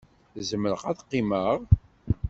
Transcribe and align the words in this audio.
Zemreɣ 0.49 0.81
ad 0.89 0.99
qqimeɣ? 1.03 1.59